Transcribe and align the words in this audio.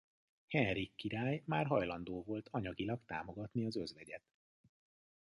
Henrik 0.47 0.95
király 0.95 1.43
már 1.45 1.65
hajlandó 1.65 2.23
volt 2.23 2.47
anyagilag 2.51 2.99
támogatni 3.05 3.65
az 3.65 3.75
özvegyet. 3.77 4.23